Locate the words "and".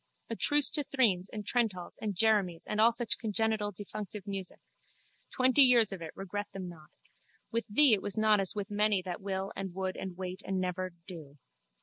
1.29-1.45, 2.01-2.15, 2.65-2.81, 9.55-9.75, 9.95-10.17, 10.43-10.59